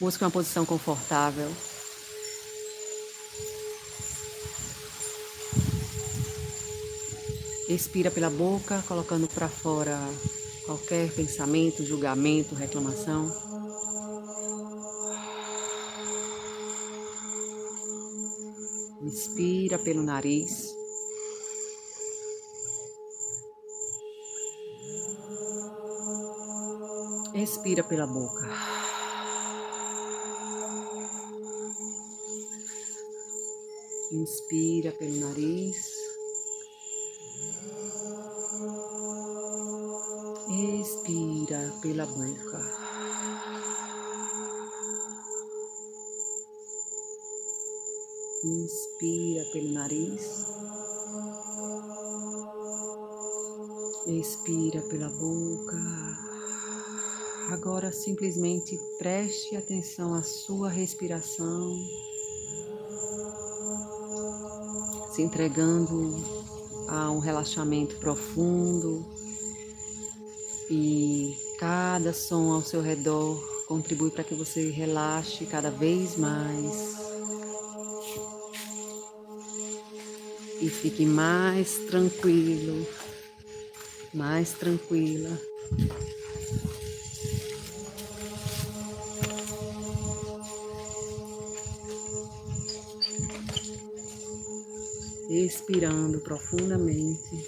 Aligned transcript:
Busque 0.00 0.24
uma 0.24 0.30
posição 0.30 0.64
confortável. 0.64 1.52
Expira 7.68 8.10
pela 8.10 8.30
boca, 8.30 8.82
colocando 8.88 9.28
para 9.28 9.46
fora 9.46 9.98
qualquer 10.64 11.12
pensamento, 11.12 11.84
julgamento, 11.84 12.54
reclamação. 12.54 13.30
Inspira 19.02 19.78
pelo 19.78 20.02
nariz. 20.02 20.74
Expira 27.34 27.84
pela 27.84 28.06
boca. 28.06 28.79
Inspira 34.12 34.90
pelo 34.90 35.20
nariz. 35.20 35.94
Expira 40.80 41.72
pela 41.80 42.06
boca. 42.06 42.60
Inspira 48.42 49.44
pelo 49.52 49.72
nariz. 49.74 50.44
Expira 54.08 54.82
pela 54.88 55.08
boca. 55.10 55.76
Agora 57.52 57.92
simplesmente 57.92 58.76
preste 58.98 59.54
atenção 59.54 60.14
à 60.14 60.22
sua 60.24 60.68
respiração, 60.68 61.76
se 65.20 65.24
entregando 65.24 66.16
a 66.88 67.10
um 67.10 67.18
relaxamento 67.18 67.96
profundo 67.96 69.04
e 70.70 71.36
cada 71.58 72.14
som 72.14 72.52
ao 72.52 72.62
seu 72.62 72.80
redor 72.80 73.38
contribui 73.68 74.10
para 74.10 74.24
que 74.24 74.34
você 74.34 74.70
relaxe 74.70 75.44
cada 75.44 75.70
vez 75.70 76.16
mais 76.16 76.94
e 80.58 80.70
fique 80.70 81.04
mais 81.04 81.76
tranquilo, 81.86 82.86
mais 84.14 84.52
tranquila. 84.52 85.38
Expirando 95.50 96.20
profundamente. 96.20 97.44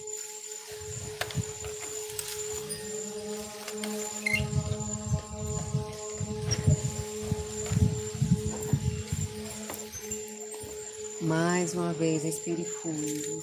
Mais 11.20 11.74
uma 11.74 11.92
vez, 11.92 12.24
respire 12.24 12.64
fundo. 12.64 13.40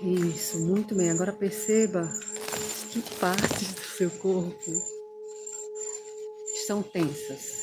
Isso, 0.00 0.58
muito 0.60 0.94
bem. 0.94 1.10
Agora 1.10 1.34
perceba 1.34 2.10
que 2.90 3.02
partes 3.16 3.74
do 3.74 3.84
seu 3.98 4.10
corpo 4.10 4.72
estão 6.54 6.82
tensas. 6.82 7.59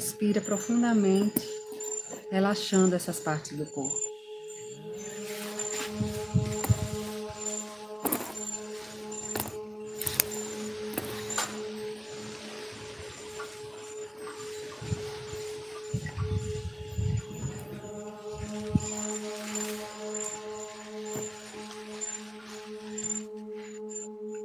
Respira 0.00 0.40
profundamente, 0.40 1.46
relaxando 2.30 2.96
essas 2.96 3.20
partes 3.20 3.54
do 3.54 3.66
corpo. 3.66 3.94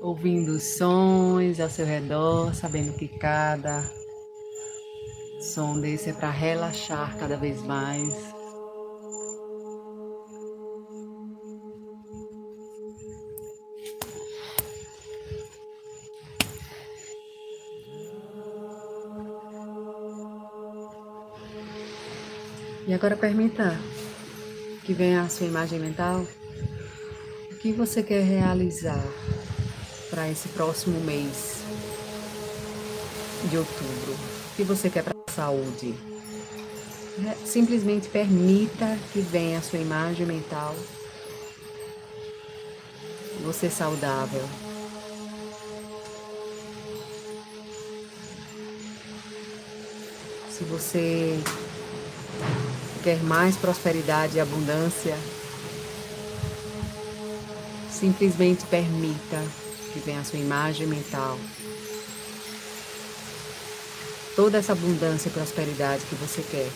Ouvindo 0.01 0.49
os 0.49 0.75
sons 0.77 1.61
ao 1.61 1.69
seu 1.69 1.85
redor, 1.85 2.53
sabendo 2.53 2.91
que 2.97 3.07
cada 3.07 3.89
som 5.39 5.79
desse 5.79 6.09
é 6.09 6.13
para 6.13 6.29
relaxar 6.29 7.17
cada 7.17 7.37
vez 7.37 7.61
mais. 7.61 8.13
E 22.87 22.93
agora 22.93 23.17
permita 23.17 23.75
que 24.85 24.93
venha 24.93 25.23
a 25.23 25.29
sua 25.29 25.47
imagem 25.47 25.79
mental. 25.79 26.25
O 27.51 27.55
que 27.55 27.71
você 27.71 28.03
quer 28.03 28.23
realizar 28.23 29.03
para 30.11 30.29
esse 30.29 30.47
próximo 30.49 30.99
mês 31.01 31.63
de 33.49 33.57
outubro? 33.57 34.13
O 34.13 34.55
que 34.55 34.63
você 34.63 34.87
quer 34.87 35.03
para 35.03 35.14
saúde. 35.35 35.93
É, 37.25 37.35
simplesmente 37.45 38.07
permita 38.07 38.97
que 39.11 39.19
venha 39.19 39.59
a 39.59 39.61
sua 39.61 39.79
imagem 39.79 40.25
mental. 40.25 40.75
Você 43.43 43.69
saudável. 43.69 44.43
Se 50.49 50.63
você 50.63 51.37
quer 53.03 53.21
mais 53.23 53.57
prosperidade 53.57 54.37
e 54.37 54.39
abundância, 54.39 55.17
simplesmente 57.91 58.65
permita 58.65 59.41
que 59.93 59.99
venha 59.99 60.21
a 60.21 60.23
sua 60.23 60.39
imagem 60.39 60.87
mental 60.87 61.37
toda 64.35 64.57
essa 64.57 64.73
abundância 64.73 65.29
e 65.29 65.31
prosperidade 65.31 66.05
que 66.05 66.15
você 66.15 66.41
quer. 66.41 66.69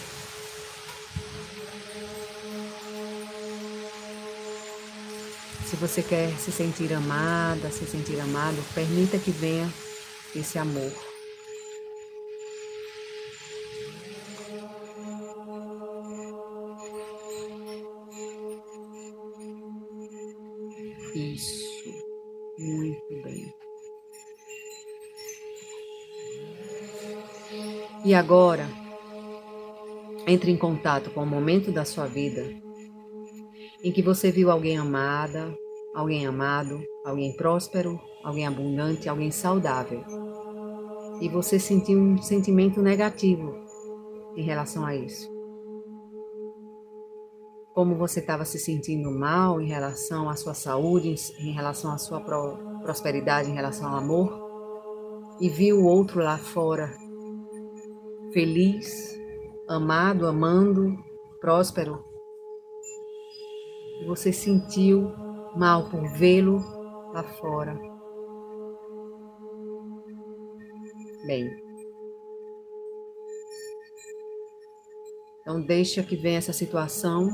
Se 5.68 5.75
você 5.75 6.02
quer 6.02 6.36
se 6.40 6.52
sentir 6.52 6.92
amada, 6.94 7.70
se 7.70 7.86
sentir 7.86 8.20
amado, 8.20 8.58
permita 8.74 9.20
que 9.20 9.30
venha 9.30 9.72
esse 10.36 10.58
amor. 10.58 10.92
Isso, 21.14 21.91
muito 22.58 23.22
bem. 23.23 23.59
E 28.05 28.16
agora, 28.16 28.66
entre 30.25 30.51
em 30.51 30.57
contato 30.57 31.11
com 31.11 31.22
o 31.22 31.25
momento 31.25 31.69
da 31.69 31.84
sua 31.84 32.05
vida 32.05 32.46
em 33.84 33.91
que 33.91 34.01
você 34.01 34.31
viu 34.31 34.49
alguém 34.49 34.78
amada, 34.78 35.53
alguém 35.93 36.25
amado, 36.25 36.81
alguém 37.05 37.35
próspero, 37.35 37.99
alguém 38.23 38.47
abundante, 38.47 39.09
alguém 39.09 39.31
saudável. 39.31 40.03
E 41.19 41.28
você 41.28 41.59
sentiu 41.59 41.99
um 41.99 42.22
sentimento 42.22 42.81
negativo 42.81 43.55
em 44.35 44.43
relação 44.43 44.85
a 44.85 44.95
isso. 44.95 45.29
Como 47.73 47.95
você 47.95 48.19
estava 48.19 48.45
se 48.45 48.59
sentindo 48.59 49.11
mal 49.11 49.59
em 49.59 49.67
relação 49.67 50.29
à 50.29 50.35
sua 50.35 50.53
saúde, 50.53 51.16
em 51.40 51.52
relação 51.52 51.91
à 51.91 51.97
sua 51.97 52.22
prosperidade, 52.81 53.49
em 53.49 53.55
relação 53.55 53.90
ao 53.90 53.97
amor, 53.97 54.47
e 55.40 55.49
viu 55.49 55.79
o 55.79 55.85
outro 55.85 56.22
lá 56.22 56.37
fora 56.37 57.09
feliz, 58.31 59.20
amado, 59.67 60.28
amando, 60.28 60.96
próspero. 61.40 62.03
você 64.05 64.31
sentiu 64.31 65.11
mal 65.55 65.90
por 65.90 66.08
vê-lo 66.14 66.58
lá 67.14 67.23
fora. 67.23 67.78
Bem, 71.26 71.49
então 75.41 75.61
deixa 75.61 76.02
que 76.02 76.16
venha 76.16 76.37
essa 76.37 76.53
situação 76.53 77.29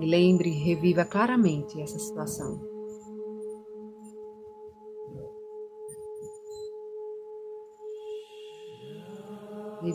e 0.00 0.06
lembre, 0.06 0.50
reviva 0.50 1.04
claramente 1.04 1.80
essa 1.80 1.98
situação. 1.98 2.77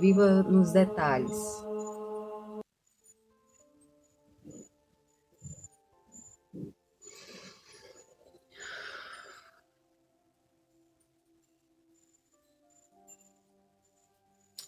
Reviva 0.03 0.44
nos 0.44 0.73
detalhes. 0.73 1.31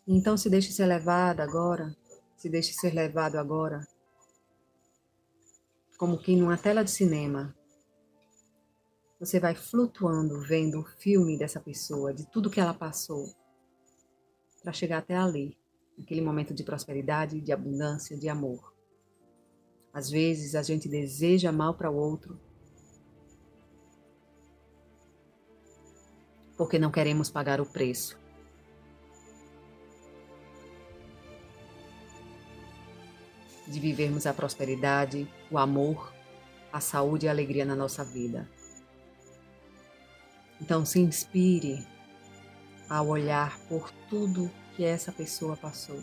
Então 0.08 0.38
se 0.38 0.50
deixe 0.50 0.72
ser 0.72 0.86
levado 0.86 1.42
agora, 1.42 1.94
se 2.38 2.48
deixe 2.48 2.72
ser 2.72 2.94
levado 2.94 3.36
agora, 3.36 3.86
como 5.98 6.18
que 6.18 6.34
numa 6.38 6.56
tela 6.56 6.82
de 6.82 6.92
cinema. 6.92 7.54
Você 9.20 9.38
vai 9.38 9.54
flutuando, 9.54 10.40
vendo 10.40 10.80
o 10.80 10.86
filme 10.86 11.38
dessa 11.38 11.60
pessoa, 11.60 12.14
de 12.14 12.26
tudo 12.32 12.50
que 12.50 12.62
ela 12.62 12.74
passou, 12.74 13.36
para 14.66 14.74
chegar 14.74 14.98
até 14.98 15.16
ali, 15.16 15.56
naquele 15.96 16.22
momento 16.22 16.56
de 16.56 16.64
prosperidade, 16.64 17.40
de 17.40 17.52
abundância, 17.52 18.18
de 18.18 18.28
amor. 18.28 18.74
Às 19.94 20.10
vezes 20.10 20.56
a 20.56 20.64
gente 20.64 20.90
deseja 20.90 21.52
mal 21.52 21.76
para 21.76 21.92
o 21.92 21.96
outro 21.96 22.40
porque 26.58 26.80
não 26.80 26.90
queremos 26.90 27.30
pagar 27.30 27.62
o 27.62 27.66
preço. 27.66 28.20
de 33.68 33.80
vivermos 33.80 34.28
a 34.28 34.34
prosperidade, 34.34 35.28
o 35.50 35.58
amor, 35.58 36.14
a 36.72 36.80
saúde 36.80 37.26
e 37.26 37.30
a 37.30 37.32
alegria 37.32 37.66
na 37.66 37.76
nossa 37.76 38.04
vida. 38.04 38.48
Então 40.62 40.86
se 40.86 41.00
inspire 41.00 41.84
ao 42.90 43.08
olhar 43.08 43.58
por 43.68 43.92
tudo 44.10 44.52
que 44.76 44.84
essa 44.84 45.12
pessoa 45.12 45.56
passou. 45.56 46.00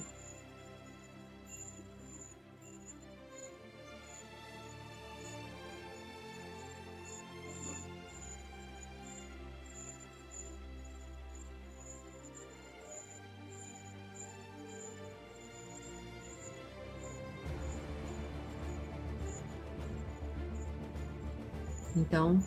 Então, 21.94 22.42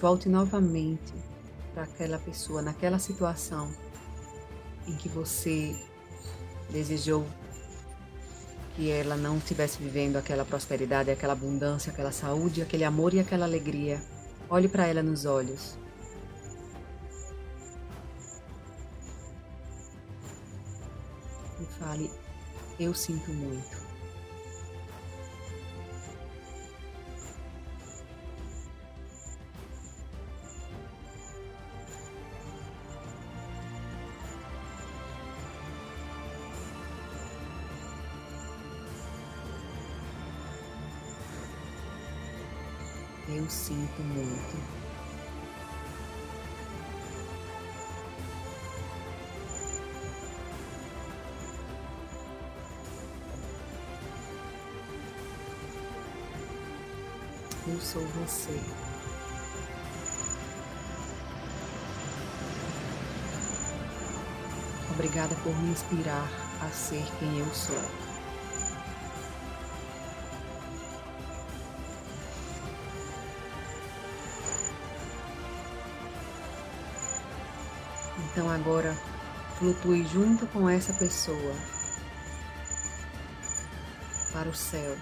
volte 0.00 0.28
novamente 0.28 1.12
para 1.80 1.84
aquela 1.84 2.18
pessoa, 2.18 2.60
naquela 2.60 2.98
situação 2.98 3.72
em 4.86 4.94
que 4.96 5.08
você 5.08 5.74
desejou 6.68 7.24
que 8.76 8.90
ela 8.90 9.16
não 9.16 9.38
estivesse 9.38 9.82
vivendo 9.82 10.16
aquela 10.16 10.44
prosperidade, 10.44 11.10
aquela 11.10 11.32
abundância, 11.32 11.90
aquela 11.90 12.12
saúde, 12.12 12.60
aquele 12.60 12.84
amor 12.84 13.14
e 13.14 13.20
aquela 13.20 13.46
alegria. 13.46 14.02
Olhe 14.50 14.68
para 14.68 14.86
ela 14.86 15.02
nos 15.02 15.24
olhos. 15.24 15.78
E 21.60 21.64
fale: 21.78 22.10
Eu 22.78 22.92
sinto 22.92 23.32
muito. 23.32 23.89
Sinto 43.50 44.00
muito. 44.02 44.56
Eu 57.66 57.80
sou 57.80 58.06
você. 58.06 58.58
Obrigada 64.92 65.34
por 65.36 65.56
me 65.60 65.70
inspirar 65.70 66.28
a 66.60 66.68
ser 66.70 67.04
quem 67.18 67.38
eu 67.38 67.54
sou. 67.54 68.09
Então 78.30 78.48
agora 78.48 78.94
flutue 79.58 80.06
junto 80.06 80.46
com 80.46 80.68
essa 80.68 80.92
pessoa 80.92 81.54
para 84.32 84.48
o 84.48 84.54
céu, 84.54 84.96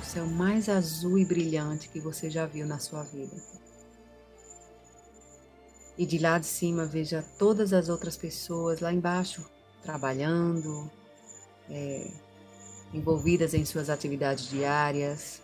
o 0.00 0.04
céu 0.04 0.26
mais 0.26 0.68
azul 0.68 1.18
e 1.18 1.24
brilhante 1.24 1.88
que 1.88 2.00
você 2.00 2.28
já 2.28 2.44
viu 2.46 2.66
na 2.66 2.78
sua 2.78 3.02
vida. 3.04 3.36
E 5.96 6.04
de 6.04 6.18
lá 6.18 6.38
de 6.38 6.46
cima 6.46 6.84
veja 6.84 7.24
todas 7.38 7.72
as 7.72 7.88
outras 7.88 8.16
pessoas 8.16 8.80
lá 8.80 8.92
embaixo 8.92 9.48
trabalhando, 9.82 10.90
é, 11.70 12.10
envolvidas 12.92 13.54
em 13.54 13.64
suas 13.64 13.88
atividades 13.88 14.48
diárias, 14.48 15.40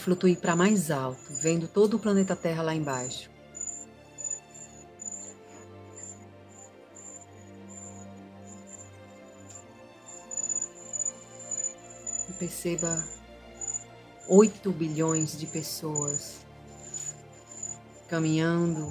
flutue 0.00 0.34
para 0.34 0.56
mais 0.56 0.90
alto, 0.90 1.20
vendo 1.42 1.68
todo 1.68 1.94
o 1.94 1.98
planeta 1.98 2.34
Terra 2.34 2.62
lá 2.62 2.74
embaixo. 2.74 3.30
Perceba 12.38 13.04
8 14.26 14.72
bilhões 14.72 15.38
de 15.38 15.46
pessoas 15.46 16.46
caminhando, 18.08 18.90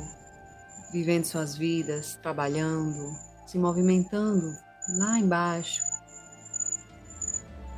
vivendo 0.92 1.25
suas 1.25 1.58
vidas, 1.58 2.20
trabalhando, 2.22 3.12
se 3.48 3.58
movimentando 3.58 4.56
lá 5.00 5.18
embaixo, 5.18 5.82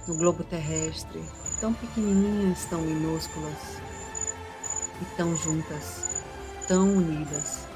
no 0.08 0.18
globo 0.18 0.44
terrestre, 0.44 1.22
tão 1.62 1.74
pequenininhas, 1.76 2.66
tão 2.66 2.82
minúsculas 2.82 3.78
e 5.00 5.06
tão 5.16 5.36
juntas, 5.36 6.24
tão 6.68 6.98
unidas. 6.98 7.68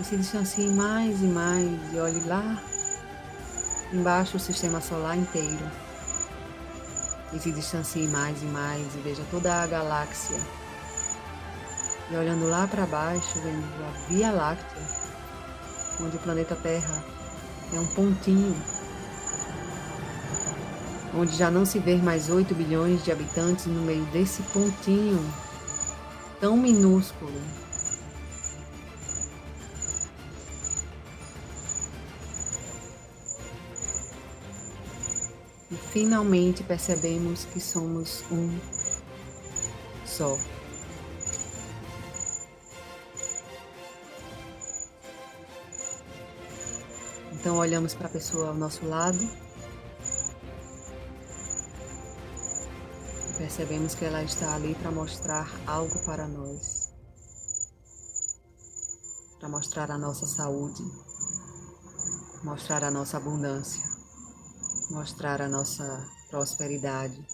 E 0.00 0.04
se 0.04 0.16
distancie 0.16 0.68
mais 0.70 1.22
e 1.22 1.26
mais 1.26 1.92
e 1.92 1.98
olhe 1.98 2.24
lá 2.24 2.60
embaixo 3.92 4.36
o 4.36 4.40
sistema 4.40 4.80
solar 4.80 5.16
inteiro. 5.16 5.70
E 7.32 7.38
se 7.38 7.52
distancie 7.52 8.08
mais 8.08 8.42
e 8.42 8.46
mais 8.46 8.94
e 8.96 8.98
veja 8.98 9.22
toda 9.30 9.62
a 9.62 9.66
galáxia. 9.68 10.40
E 12.10 12.16
olhando 12.16 12.48
lá 12.48 12.66
para 12.66 12.84
baixo, 12.84 13.40
vendo 13.40 13.64
a 13.84 14.08
Via 14.08 14.32
Láctea, 14.32 14.82
onde 16.00 16.16
o 16.16 16.20
planeta 16.20 16.56
Terra 16.56 17.04
é 17.72 17.78
um 17.78 17.86
pontinho 17.94 18.73
onde 21.16 21.36
já 21.36 21.50
não 21.50 21.64
se 21.64 21.78
vê 21.78 21.96
mais 21.96 22.28
8 22.28 22.54
bilhões 22.54 23.04
de 23.04 23.12
habitantes 23.12 23.66
no 23.66 23.82
meio 23.82 24.04
desse 24.06 24.42
pontinho 24.42 25.20
tão 26.40 26.56
minúsculo. 26.56 27.32
E 35.70 35.76
finalmente 35.76 36.62
percebemos 36.62 37.44
que 37.46 37.60
somos 37.60 38.22
um 38.30 38.58
só. 40.04 40.36
Então 47.32 47.56
olhamos 47.58 47.94
para 47.94 48.06
a 48.06 48.10
pessoa 48.10 48.48
ao 48.48 48.54
nosso 48.54 48.86
lado 48.86 49.18
percebemos 53.36 53.94
que 53.94 54.04
ela 54.04 54.22
está 54.22 54.54
ali 54.54 54.74
para 54.76 54.90
mostrar 54.90 55.48
algo 55.66 56.04
para 56.04 56.28
nós, 56.28 56.92
para 59.38 59.48
mostrar 59.48 59.90
a 59.90 59.98
nossa 59.98 60.26
saúde, 60.26 60.82
mostrar 62.44 62.84
a 62.84 62.90
nossa 62.90 63.16
abundância, 63.16 63.82
mostrar 64.90 65.42
a 65.42 65.48
nossa 65.48 66.06
prosperidade, 66.30 67.26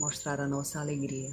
mostrar 0.00 0.40
a 0.40 0.48
nossa 0.48 0.80
alegria. 0.80 1.30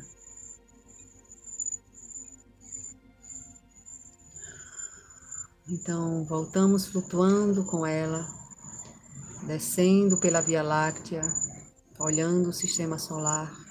Então, 5.68 6.26
voltamos 6.26 6.88
flutuando 6.88 7.64
com 7.66 7.86
ela, 7.86 8.28
descendo 9.48 10.18
pela 10.18 10.42
Via 10.42 10.62
Láctea, 10.62 11.22
olhando 11.98 12.50
o 12.50 12.54
sistema 12.54 13.00
solar, 13.00 13.71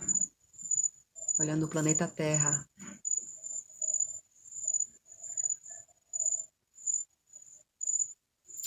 olhando 1.40 1.66
o 1.66 1.68
planeta 1.68 2.06
Terra. 2.06 2.64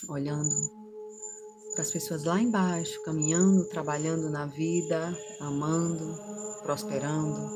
Olhando 0.09 0.53
para 1.73 1.83
as 1.83 1.91
pessoas 1.91 2.25
lá 2.25 2.41
embaixo, 2.41 3.01
caminhando, 3.03 3.69
trabalhando 3.69 4.29
na 4.29 4.45
vida, 4.47 5.17
amando, 5.39 6.17
prosperando, 6.63 7.49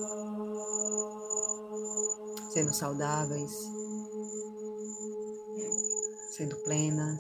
sendo 2.54 2.74
saudáveis 2.74 3.52
sendo 6.38 6.56
plenas. 6.58 7.20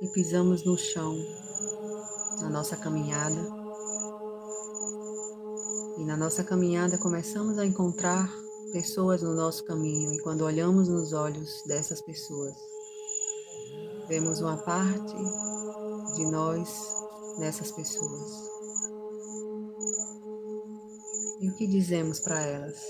E 0.00 0.08
pisamos 0.10 0.64
no 0.64 0.78
chão 0.78 1.16
na 2.40 2.48
nossa 2.48 2.76
caminhada. 2.76 3.63
E 5.96 6.04
na 6.04 6.16
nossa 6.16 6.42
caminhada 6.42 6.98
começamos 6.98 7.56
a 7.56 7.64
encontrar 7.64 8.28
pessoas 8.72 9.22
no 9.22 9.32
nosso 9.32 9.64
caminho, 9.64 10.12
e 10.12 10.20
quando 10.22 10.42
olhamos 10.42 10.88
nos 10.88 11.12
olhos 11.12 11.62
dessas 11.64 12.00
pessoas, 12.02 12.56
vemos 14.08 14.40
uma 14.40 14.56
parte 14.56 15.14
de 16.16 16.24
nós 16.26 16.68
nessas 17.38 17.70
pessoas. 17.70 18.30
E 21.40 21.48
o 21.48 21.54
que 21.54 21.66
dizemos 21.68 22.18
para 22.18 22.40
elas? 22.42 22.80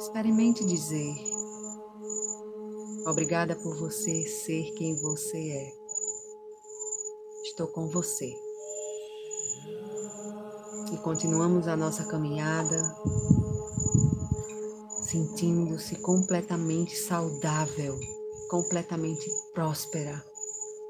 Experimente 0.00 0.64
dizer: 0.64 1.14
Obrigada 3.06 3.54
por 3.54 3.76
você 3.76 4.26
ser 4.26 4.72
quem 4.72 4.96
você 4.96 5.50
é. 5.50 5.83
Estou 7.54 7.68
com 7.68 7.86
você. 7.86 8.36
E 10.92 10.96
continuamos 11.04 11.68
a 11.68 11.76
nossa 11.76 12.04
caminhada, 12.04 12.76
sentindo-se 15.02 15.94
completamente 16.00 16.96
saudável, 16.96 17.96
completamente 18.50 19.30
próspera, 19.52 20.20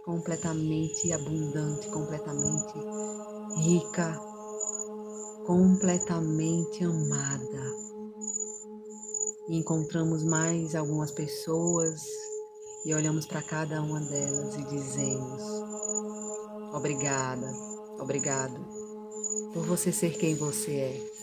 completamente 0.06 1.12
abundante, 1.12 1.86
completamente 1.90 2.78
rica, 3.58 4.18
completamente 5.44 6.82
amada 6.82 7.74
e 9.50 9.58
encontramos 9.58 10.24
mais 10.24 10.74
algumas 10.74 11.10
pessoas 11.10 12.00
e 12.86 12.94
olhamos 12.94 13.26
para 13.26 13.42
cada 13.42 13.82
uma 13.82 14.00
delas 14.00 14.54
e 14.54 14.62
dizemos: 14.64 15.53
Obrigada, 16.74 17.46
obrigado 18.00 18.58
por 19.52 19.64
você 19.64 19.92
ser 19.92 20.10
quem 20.18 20.34
você 20.34 20.72
é. 20.72 21.14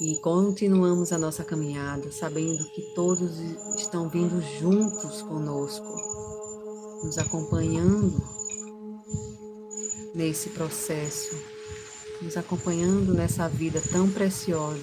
E 0.00 0.16
continuamos 0.22 1.12
a 1.12 1.18
nossa 1.18 1.44
caminhada, 1.44 2.10
sabendo 2.10 2.64
que 2.70 2.80
todos 2.94 3.38
estão 3.76 4.08
vindo 4.08 4.40
juntos 4.58 5.20
conosco, 5.20 5.94
nos 7.04 7.18
acompanhando 7.18 8.14
nesse 10.14 10.48
processo, 10.48 11.36
nos 12.22 12.38
acompanhando 12.38 13.12
nessa 13.12 13.46
vida 13.46 13.78
tão 13.92 14.10
preciosa. 14.10 14.80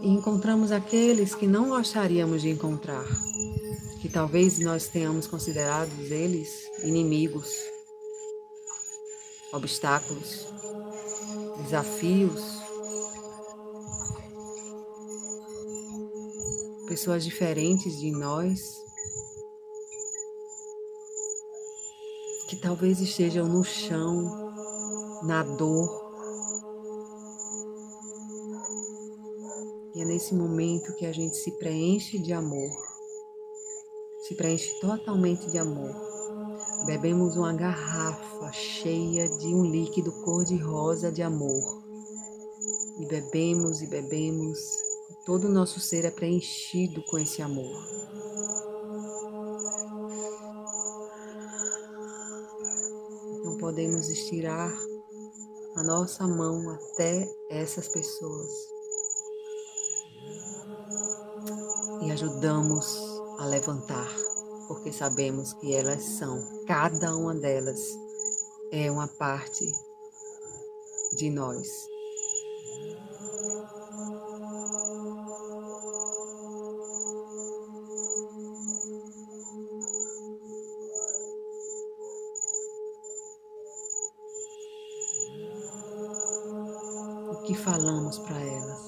E 0.00 0.08
encontramos 0.08 0.72
aqueles 0.72 1.34
que 1.34 1.46
não 1.46 1.68
gostaríamos 1.68 2.40
de 2.40 2.48
encontrar, 2.48 3.04
que 4.04 4.10
talvez 4.10 4.58
nós 4.58 4.86
tenhamos 4.86 5.26
considerado 5.26 5.90
eles 5.98 6.70
inimigos, 6.82 7.48
obstáculos, 9.50 10.46
desafios, 11.62 12.42
pessoas 16.86 17.24
diferentes 17.24 17.98
de 17.98 18.10
nós, 18.10 18.60
que 22.50 22.56
talvez 22.56 23.00
estejam 23.00 23.48
no 23.48 23.64
chão, 23.64 24.52
na 25.22 25.42
dor, 25.42 26.04
E 29.94 30.00
é 30.00 30.04
nesse 30.04 30.34
momento 30.34 30.92
que 30.96 31.06
a 31.06 31.12
gente 31.12 31.36
se 31.36 31.52
preenche 31.52 32.18
de 32.18 32.32
amor, 32.32 32.93
se 34.26 34.34
preenche 34.34 34.80
totalmente 34.80 35.50
de 35.50 35.58
amor. 35.58 35.94
Bebemos 36.86 37.36
uma 37.36 37.52
garrafa 37.52 38.52
cheia 38.52 39.28
de 39.28 39.48
um 39.48 39.64
líquido 39.64 40.10
cor-de-rosa 40.22 41.12
de 41.12 41.22
amor. 41.22 41.84
E 43.00 43.06
bebemos 43.06 43.82
e 43.82 43.86
bebemos, 43.86 44.58
todo 45.26 45.46
o 45.46 45.50
nosso 45.50 45.78
ser 45.78 46.06
é 46.06 46.10
preenchido 46.10 47.02
com 47.04 47.18
esse 47.18 47.42
amor. 47.42 47.76
Não 53.44 53.58
podemos 53.58 54.08
estirar 54.08 54.72
a 55.76 55.82
nossa 55.82 56.26
mão 56.26 56.70
até 56.70 57.28
essas 57.50 57.88
pessoas 57.88 58.74
e 62.02 62.10
ajudamos 62.10 63.13
a 63.38 63.46
levantar, 63.46 64.08
porque 64.68 64.92
sabemos 64.92 65.52
que 65.54 65.74
elas 65.74 66.02
são, 66.02 66.38
cada 66.66 67.14
uma 67.16 67.34
delas 67.34 67.80
é 68.70 68.90
uma 68.90 69.08
parte 69.08 69.64
de 71.16 71.30
nós. 71.30 71.68
O 87.30 87.46
que 87.46 87.54
falamos 87.54 88.18
para 88.18 88.40
elas? 88.40 88.80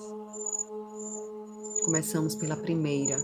Começamos 1.84 2.34
pela 2.34 2.56
primeira. 2.56 3.16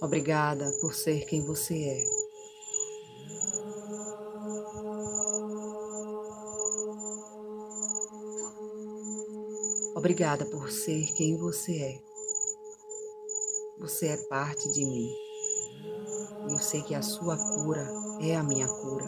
Obrigada 0.00 0.72
por 0.80 0.94
ser 0.94 1.26
quem 1.26 1.44
você 1.44 1.74
é. 1.74 2.04
Obrigada 9.94 10.46
por 10.46 10.70
ser 10.70 11.04
quem 11.12 11.36
você 11.36 11.76
é. 11.76 12.02
Você 13.78 14.06
é 14.06 14.16
parte 14.28 14.72
de 14.72 14.86
mim. 14.86 15.14
E 16.48 16.52
eu 16.54 16.58
sei 16.58 16.80
que 16.80 16.94
a 16.94 17.02
sua 17.02 17.36
cura 17.36 17.86
é 18.22 18.34
a 18.36 18.42
minha 18.42 18.66
cura. 18.66 19.04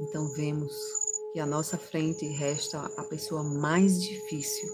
Então 0.00 0.32
vemos 0.32 1.05
e 1.34 1.40
à 1.40 1.46
nossa 1.46 1.76
frente 1.76 2.26
resta 2.26 2.80
a 2.96 3.04
pessoa 3.04 3.42
mais 3.42 4.00
difícil 4.00 4.68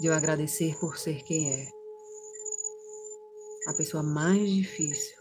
de 0.00 0.08
eu 0.08 0.12
agradecer 0.12 0.78
por 0.78 0.98
ser 0.98 1.22
quem 1.22 1.52
é. 1.52 1.68
A 3.68 3.74
pessoa 3.74 4.02
mais 4.02 4.48
difícil 4.50 5.16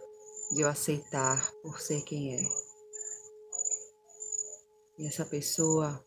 de 0.52 0.62
eu 0.62 0.68
aceitar 0.68 1.52
por 1.62 1.80
ser 1.80 2.02
quem 2.04 2.36
é. 2.36 2.44
E 4.98 5.08
essa 5.08 5.26
pessoa 5.26 6.06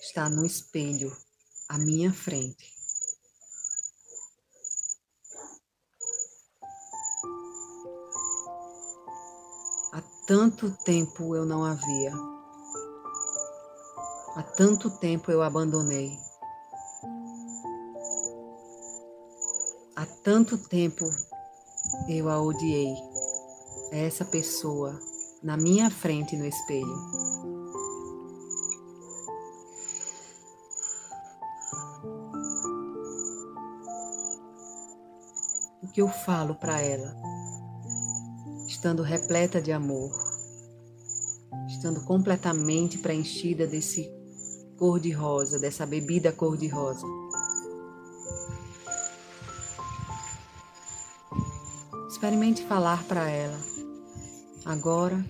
está 0.00 0.28
no 0.28 0.44
espelho 0.46 1.14
à 1.68 1.78
minha 1.78 2.12
frente. 2.12 2.74
Há 9.92 10.02
tanto 10.26 10.70
tempo 10.84 11.34
eu 11.34 11.44
não 11.44 11.64
havia. 11.64 12.35
Há 14.36 14.42
tanto 14.42 14.90
tempo 14.90 15.30
eu 15.30 15.42
abandonei. 15.42 16.12
Há 19.96 20.04
tanto 20.22 20.58
tempo 20.58 21.06
eu 22.06 22.28
a 22.28 22.38
odiei. 22.38 22.94
Essa 23.92 24.26
pessoa 24.26 25.00
na 25.42 25.56
minha 25.56 25.88
frente 25.88 26.36
no 26.36 26.44
espelho. 26.44 26.86
O 35.82 35.88
que 35.94 36.02
eu 36.02 36.08
falo 36.08 36.56
para 36.56 36.78
ela, 36.82 37.16
estando 38.68 39.02
repleta 39.02 39.62
de 39.62 39.72
amor, 39.72 40.10
estando 41.68 42.04
completamente 42.04 42.98
preenchida 42.98 43.66
desse 43.66 44.15
cor-de-rosa, 44.76 45.58
dessa 45.58 45.86
bebida 45.86 46.32
cor-de-rosa. 46.32 47.06
Experimente 52.08 52.64
falar 52.64 53.02
para 53.04 53.28
ela. 53.28 53.58
Agora 54.64 55.24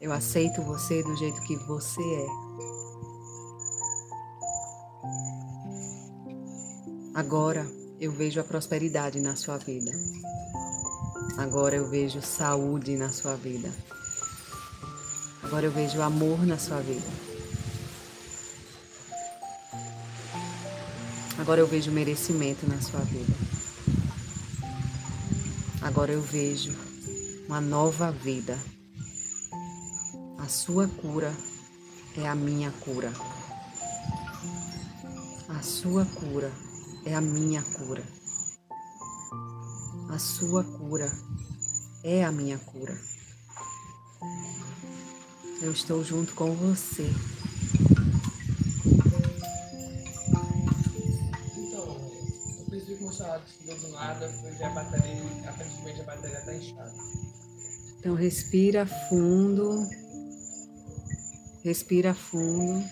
eu 0.00 0.12
aceito 0.12 0.62
você 0.62 1.02
do 1.02 1.16
jeito 1.16 1.40
que 1.42 1.56
você 1.56 2.02
é. 2.02 2.26
Agora 7.14 7.66
eu 8.00 8.12
vejo 8.12 8.40
a 8.40 8.44
prosperidade 8.44 9.20
na 9.20 9.34
sua 9.34 9.58
vida. 9.58 9.90
Agora 11.36 11.76
eu 11.76 11.88
vejo 11.88 12.22
saúde 12.22 12.96
na 12.96 13.10
sua 13.10 13.34
vida. 13.34 13.72
Agora 15.42 15.66
eu 15.66 15.70
vejo 15.70 16.00
amor 16.00 16.46
na 16.46 16.58
sua 16.58 16.80
vida. 16.80 17.27
Agora 21.48 21.62
eu 21.62 21.66
vejo 21.66 21.90
merecimento 21.90 22.68
na 22.68 22.78
sua 22.78 23.00
vida. 23.00 23.32
Agora 25.80 26.12
eu 26.12 26.20
vejo 26.20 26.76
uma 27.46 27.58
nova 27.58 28.12
vida. 28.12 28.58
A 30.36 30.46
sua 30.46 30.86
cura 30.86 31.34
é 32.18 32.28
a 32.28 32.34
minha 32.34 32.70
cura. 32.70 33.10
A 35.48 35.62
sua 35.62 36.04
cura 36.04 36.52
é 37.06 37.14
a 37.14 37.20
minha 37.22 37.62
cura. 37.62 38.04
A 40.10 40.18
sua 40.18 40.62
cura 40.62 41.10
é 42.04 42.26
a 42.26 42.30
minha 42.30 42.58
cura. 42.58 42.94
Eu 45.62 45.72
estou 45.72 46.04
junto 46.04 46.34
com 46.34 46.54
você. 46.54 47.10
Do 53.18 53.88
nada, 53.92 54.28
foi 54.28 54.62
a 54.62 54.70
bateria, 54.70 55.50
aparentemente 55.50 56.00
a 56.00 56.04
bateria 56.04 56.38
está 56.38 56.54
inchada. 56.54 56.92
Então 57.98 58.14
respira 58.14 58.86
fundo. 58.86 59.86
Respira 61.64 62.14
fundo. 62.14 62.84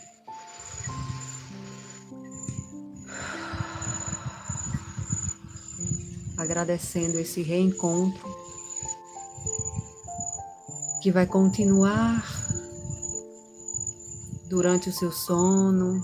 Agradecendo 6.37 7.19
esse 7.19 7.43
reencontro 7.43 8.29
que 11.03 11.11
vai 11.13 11.27
continuar 11.27 12.25
durante 14.49 14.89
o 14.89 14.93
seu 14.93 15.13
sono, 15.13 16.01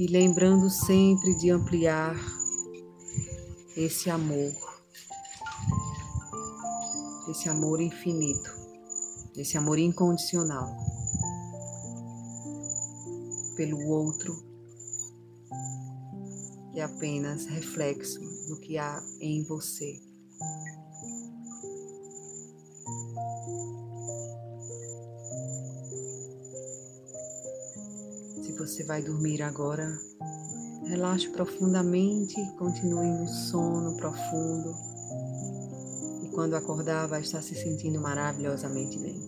e 0.00 0.06
lembrando 0.06 0.70
sempre 0.70 1.34
de 1.34 1.50
ampliar 1.50 2.16
esse 3.76 4.08
amor, 4.08 4.50
esse 7.28 7.50
amor 7.50 7.82
infinito, 7.82 8.50
esse 9.36 9.58
amor 9.58 9.78
incondicional 9.78 10.74
pelo 13.56 13.78
outro, 13.88 14.34
que 16.72 16.80
é 16.80 16.84
apenas 16.84 17.44
reflexo 17.44 18.20
do 18.48 18.58
que 18.58 18.78
há 18.78 19.02
em 19.20 19.44
você. 19.44 20.00
Você 28.70 28.84
vai 28.84 29.02
dormir 29.02 29.42
agora, 29.42 29.84
relaxe 30.86 31.28
profundamente, 31.30 32.36
continue 32.56 33.08
no 33.08 33.26
sono 33.26 33.96
profundo. 33.96 34.72
E 36.22 36.28
quando 36.28 36.54
acordar, 36.54 37.08
vai 37.08 37.20
estar 37.20 37.42
se 37.42 37.56
sentindo 37.56 38.00
maravilhosamente 38.00 38.96
bem. 39.00 39.20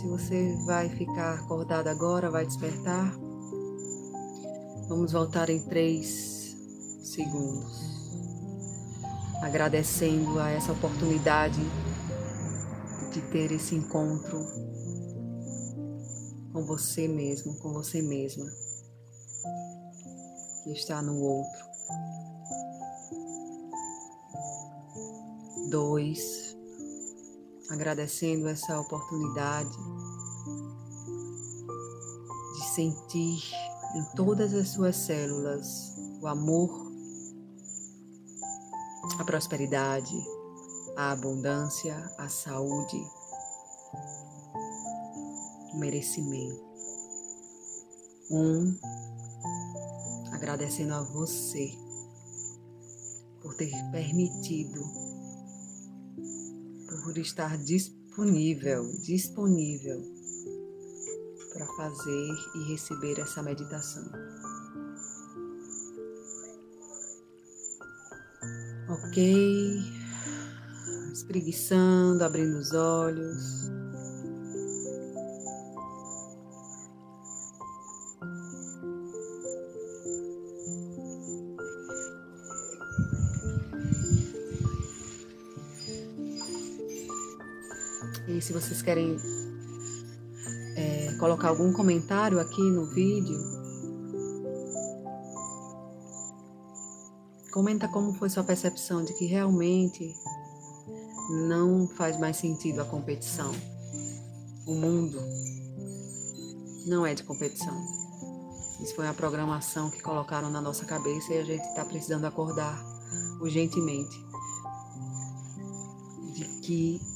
Se 0.00 0.08
você 0.08 0.56
vai 0.66 0.88
ficar 0.88 1.34
acordado 1.34 1.86
agora, 1.86 2.28
vai 2.28 2.44
despertar. 2.44 3.16
Vamos 4.88 5.12
voltar 5.12 5.48
em 5.48 5.64
três 5.68 6.56
segundos, 7.04 7.80
agradecendo 9.42 10.40
a 10.40 10.50
essa 10.50 10.72
oportunidade 10.72 11.60
de 13.12 13.20
ter 13.30 13.52
esse 13.52 13.76
encontro 13.76 14.69
com 16.60 16.66
você 16.66 17.08
mesmo, 17.08 17.54
com 17.60 17.72
você 17.72 18.02
mesma, 18.02 18.44
que 20.62 20.72
está 20.72 21.00
no 21.00 21.18
outro. 21.18 21.64
Dois, 25.70 26.54
agradecendo 27.70 28.46
essa 28.46 28.78
oportunidade 28.78 29.70
de 32.54 32.68
sentir 32.74 33.40
em 33.96 34.16
todas 34.16 34.52
as 34.52 34.68
suas 34.68 34.96
células 34.96 35.96
o 36.20 36.26
amor, 36.26 36.92
a 39.18 39.24
prosperidade, 39.24 40.14
a 40.96 41.12
abundância, 41.12 41.96
a 42.18 42.28
saúde 42.28 43.19
merecimento. 45.74 46.70
Um, 48.30 48.78
agradecendo 50.32 50.94
a 50.94 51.02
você 51.02 51.70
por 53.42 53.54
ter 53.56 53.72
permitido, 53.90 54.80
por 57.04 57.18
estar 57.18 57.58
disponível, 57.58 58.90
disponível 59.02 60.00
para 61.52 61.66
fazer 61.76 62.34
e 62.54 62.72
receber 62.72 63.18
essa 63.18 63.42
meditação. 63.42 64.04
Ok, 68.88 69.82
espreguiçando, 71.12 72.24
abrindo 72.24 72.58
os 72.58 72.72
olhos. 72.72 73.79
Se 88.40 88.52
vocês 88.52 88.82
querem 88.82 89.16
é, 90.76 91.16
colocar 91.18 91.48
algum 91.48 91.72
comentário 91.72 92.38
aqui 92.40 92.62
no 92.62 92.86
vídeo. 92.86 93.38
Comenta 97.52 97.88
como 97.88 98.14
foi 98.14 98.30
sua 98.30 98.44
percepção 98.44 99.04
de 99.04 99.12
que 99.14 99.26
realmente 99.26 100.14
não 101.48 101.88
faz 101.88 102.18
mais 102.18 102.36
sentido 102.36 102.80
a 102.80 102.84
competição. 102.84 103.52
O 104.66 104.74
mundo 104.74 105.20
não 106.86 107.04
é 107.04 107.14
de 107.14 107.22
competição. 107.22 107.74
Isso 108.80 108.94
foi 108.94 109.04
uma 109.04 109.14
programação 109.14 109.90
que 109.90 110.00
colocaram 110.00 110.50
na 110.50 110.60
nossa 110.60 110.84
cabeça 110.86 111.34
e 111.34 111.38
a 111.38 111.44
gente 111.44 111.64
está 111.66 111.84
precisando 111.84 112.24
acordar 112.24 112.82
urgentemente 113.40 114.16
de 116.32 116.44
que 116.62 117.09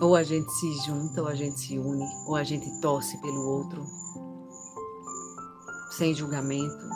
ou 0.00 0.16
a 0.16 0.22
gente 0.22 0.50
se 0.52 0.72
junta, 0.86 1.22
ou 1.22 1.28
a 1.28 1.34
gente 1.34 1.58
se 1.60 1.78
une, 1.78 2.06
ou 2.26 2.36
a 2.36 2.44
gente 2.44 2.70
torce 2.80 3.16
pelo 3.18 3.40
outro. 3.40 3.84
sem 5.90 6.12
julgamento. 6.12 6.88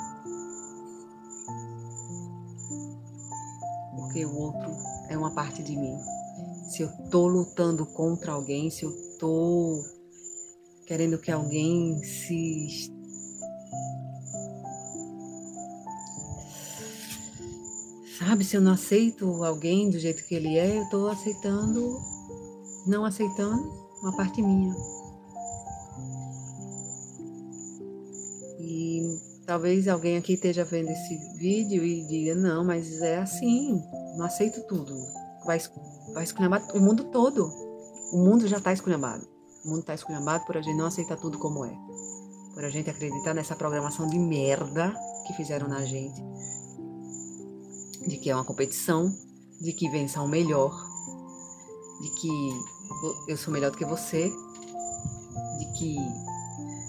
Porque 3.95 4.25
o 4.25 4.37
outro 4.37 4.71
é 5.09 5.17
uma 5.17 5.31
parte 5.31 5.63
de 5.63 5.77
mim. 5.77 5.97
Se 6.71 6.83
eu 6.83 6.91
tô 7.11 7.29
lutando 7.29 7.87
contra 7.87 8.33
alguém, 8.33 8.71
se 8.71 8.85
eu 8.85 8.93
tô 9.19 9.81
querendo 10.87 11.19
que 11.19 11.31
alguém 11.31 12.03
se 12.03 12.91
sabe, 18.19 18.45
se 18.45 18.57
eu 18.57 18.61
não 18.61 18.73
aceito 18.73 19.45
alguém 19.45 19.91
do 19.91 19.99
jeito 19.99 20.25
que 20.25 20.35
ele 20.35 20.59
é, 20.59 20.79
eu 20.79 20.83
estou 20.83 21.09
aceitando, 21.09 22.01
não 22.89 23.05
aceitando 23.05 23.63
uma 24.03 24.17
parte 24.17 24.43
minha. 24.43 24.75
E 28.59 29.19
talvez 29.47 29.87
alguém 29.87 30.17
aqui 30.17 30.35
esteja 30.35 30.65
vendo 30.65 30.91
esse 30.91 31.17
vídeo 31.39 31.85
e 31.85 32.07
diga, 32.07 32.35
não, 32.35 32.65
mas 32.65 33.01
é 33.01 33.19
assim, 33.19 33.81
não 34.17 34.25
aceito 34.25 34.67
tudo. 34.67 34.95
Vai, 35.45 35.59
vai 36.15 36.25
esculhambar 36.25 36.67
o 36.75 36.81
mundo 36.81 37.05
todo. 37.05 37.51
O 38.13 38.19
mundo 38.19 38.47
já 38.47 38.57
está 38.57 38.73
esculhambado. 38.73 39.27
O 39.65 39.69
mundo 39.69 39.81
está 39.81 39.95
esculhambado 39.95 40.45
por 40.47 40.57
a 40.57 40.63
gente 40.63 40.77
não 40.77 40.87
aceitar 40.87 41.17
tudo 41.17 41.39
como 41.39 41.65
é. 41.65 41.77
Por 42.55 42.65
a 42.65 42.71
gente 42.71 42.91
acreditar 42.91 43.35
nessa 43.35 43.55
programação 43.55 44.07
de 44.09 44.19
merda 44.19 44.95
que 45.27 45.33
fizeram 45.35 45.69
na 45.69 45.85
gente. 45.85 46.23
De 48.07 48.17
que 48.17 48.31
é 48.31 48.35
uma 48.35 48.45
competição, 48.45 49.13
de 49.61 49.73
que 49.73 49.89
vença 49.91 50.23
o 50.23 50.29
melhor, 50.29 50.75
de 52.01 52.11
que 52.11 52.78
eu 53.27 53.37
sou 53.37 53.53
melhor 53.53 53.71
do 53.71 53.77
que 53.77 53.85
você, 53.85 54.33
de 55.59 55.79
que 55.79 55.97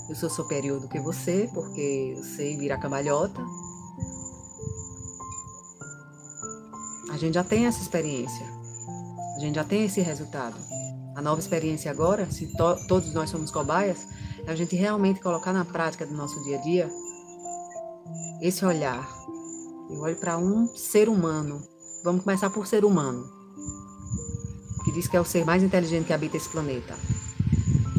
eu 0.09 0.15
sou 0.15 0.29
superior 0.29 0.79
do 0.79 0.87
que 0.87 0.99
você, 0.99 1.49
porque 1.53 2.15
eu 2.17 2.23
sei 2.23 2.57
virar 2.57 2.79
cambalhota. 2.79 3.41
A 7.11 7.17
gente 7.17 7.35
já 7.35 7.43
tem 7.43 7.65
essa 7.65 7.81
experiência. 7.81 8.45
A 9.35 9.39
gente 9.39 9.55
já 9.55 9.63
tem 9.63 9.85
esse 9.85 10.01
resultado. 10.01 10.55
A 11.15 11.21
nova 11.21 11.39
experiência 11.39 11.91
agora, 11.91 12.29
se 12.31 12.47
to 12.55 12.75
todos 12.87 13.13
nós 13.13 13.29
somos 13.29 13.51
cobaias, 13.51 14.07
é 14.45 14.51
a 14.51 14.55
gente 14.55 14.75
realmente 14.75 15.19
colocar 15.19 15.53
na 15.53 15.65
prática 15.65 16.05
do 16.05 16.13
nosso 16.13 16.43
dia 16.43 16.57
a 16.57 16.61
dia 16.61 16.89
esse 18.41 18.65
olhar. 18.65 19.07
Eu 19.89 19.99
olho 20.01 20.15
para 20.15 20.37
um 20.37 20.67
ser 20.75 21.09
humano. 21.09 21.61
Vamos 22.03 22.23
começar 22.23 22.49
por 22.49 22.65
ser 22.65 22.85
humano. 22.85 23.38
Que 24.89 24.95
diz 24.95 25.07
que 25.07 25.15
é 25.15 25.21
o 25.21 25.25
ser 25.25 25.45
mais 25.45 25.61
inteligente 25.61 26.07
que 26.07 26.13
habita 26.13 26.35
esse 26.35 26.49
planeta. 26.49 26.95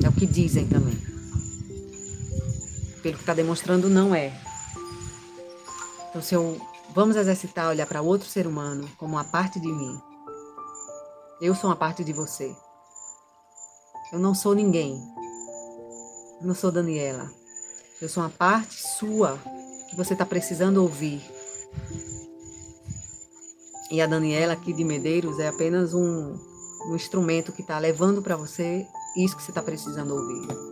É 0.02 0.08
o 0.08 0.12
que 0.12 0.26
dizem 0.26 0.66
também 0.66 1.10
pelo 3.00 3.16
que 3.16 3.22
está 3.22 3.34
demonstrando, 3.34 3.88
não 3.88 4.14
é. 4.14 4.32
Então, 6.08 6.20
se 6.20 6.34
eu 6.34 6.60
vamos 6.94 7.16
exercitar 7.16 7.68
olhar 7.68 7.86
para 7.86 8.02
outro 8.02 8.28
ser 8.28 8.46
humano 8.46 8.88
como 8.98 9.14
uma 9.14 9.24
parte 9.24 9.60
de 9.60 9.68
mim. 9.68 10.00
Eu 11.40 11.54
sou 11.54 11.70
uma 11.70 11.76
parte 11.76 12.04
de 12.04 12.12
você. 12.12 12.54
Eu 14.12 14.18
não 14.18 14.34
sou 14.34 14.54
ninguém. 14.54 15.00
Eu 16.40 16.46
não 16.48 16.54
sou 16.54 16.72
Daniela. 16.72 17.30
Eu 18.02 18.08
sou 18.08 18.22
uma 18.22 18.30
parte 18.30 18.74
sua 18.74 19.38
que 19.88 19.96
você 19.96 20.12
está 20.12 20.26
precisando 20.26 20.82
ouvir. 20.82 21.22
E 23.90 24.00
a 24.00 24.06
Daniela 24.06 24.52
aqui 24.52 24.72
de 24.72 24.84
Medeiros 24.84 25.38
é 25.38 25.48
apenas 25.48 25.94
um, 25.94 26.36
um 26.88 26.96
instrumento 26.96 27.52
que 27.52 27.62
está 27.62 27.78
levando 27.78 28.22
para 28.22 28.36
você 28.36 28.86
isso 29.16 29.36
que 29.36 29.42
você 29.42 29.50
está 29.50 29.62
precisando 29.62 30.14
ouvir 30.14 30.70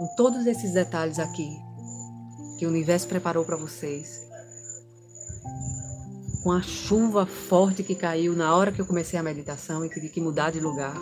com 0.00 0.06
todos 0.16 0.46
esses 0.46 0.72
detalhes 0.72 1.18
aqui 1.18 1.60
que 2.58 2.64
o 2.64 2.70
universo 2.70 3.06
preparou 3.06 3.44
para 3.44 3.54
vocês. 3.54 4.26
Com 6.42 6.52
a 6.52 6.62
chuva 6.62 7.26
forte 7.26 7.82
que 7.82 7.94
caiu 7.94 8.34
na 8.34 8.56
hora 8.56 8.72
que 8.72 8.80
eu 8.80 8.86
comecei 8.86 9.18
a 9.18 9.22
meditação 9.22 9.84
e 9.84 9.90
tive 9.90 10.08
que 10.08 10.18
mudar 10.18 10.52
de 10.52 10.58
lugar. 10.58 10.96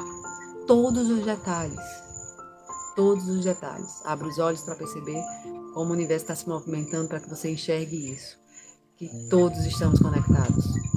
Todos 0.66 1.08
os 1.10 1.24
detalhes. 1.24 1.78
Todos 2.96 3.28
os 3.28 3.44
detalhes. 3.44 4.04
Abra 4.04 4.26
os 4.26 4.40
olhos 4.40 4.62
para 4.62 4.74
perceber 4.74 5.22
como 5.74 5.90
o 5.90 5.92
universo 5.92 6.24
está 6.24 6.34
se 6.34 6.48
movimentando 6.48 7.06
para 7.06 7.20
que 7.20 7.30
você 7.30 7.50
enxergue 7.50 8.12
isso. 8.12 8.36
Que 8.96 9.08
todos 9.28 9.64
estamos 9.64 10.00
conectados. 10.00 10.87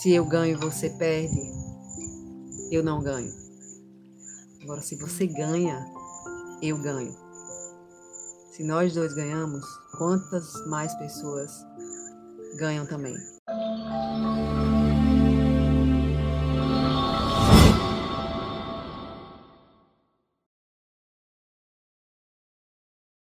Se 0.00 0.12
eu 0.12 0.24
ganho, 0.24 0.58
você 0.58 0.88
perde. 0.88 1.38
Eu 2.70 2.82
não 2.82 3.02
ganho. 3.02 3.30
Agora, 4.62 4.80
se 4.80 4.96
você 4.96 5.26
ganha, 5.26 5.78
eu 6.62 6.78
ganho. 6.78 7.14
Se 8.50 8.64
nós 8.64 8.94
dois 8.94 9.12
ganhamos, 9.12 9.62
quantas 9.98 10.54
mais 10.68 10.94
pessoas 10.94 11.50
ganham 12.58 12.86
também? 12.86 13.14